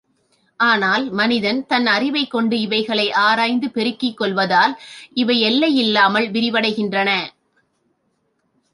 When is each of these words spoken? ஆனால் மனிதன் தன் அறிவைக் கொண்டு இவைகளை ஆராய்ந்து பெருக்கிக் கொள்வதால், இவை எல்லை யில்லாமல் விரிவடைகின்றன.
ஆனால் 0.59 1.11
மனிதன் 1.11 1.65
தன் 1.65 1.87
அறிவைக் 1.87 2.31
கொண்டு 2.31 2.59
இவைகளை 2.59 3.11
ஆராய்ந்து 3.11 3.69
பெருக்கிக் 3.69 4.17
கொள்வதால், 4.17 4.73
இவை 5.13 5.39
எல்லை 5.39 5.71
யில்லாமல் 5.77 6.29
விரிவடைகின்றன. 6.31 7.09